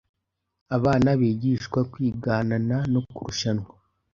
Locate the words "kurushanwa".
3.13-3.67